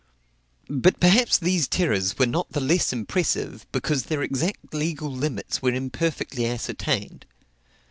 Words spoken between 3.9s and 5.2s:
their exact legal